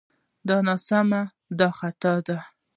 دا 0.47 0.57
ناسمه 0.67 1.21
دا 1.59 1.69
خطا 1.79 2.13
ده 2.27 2.37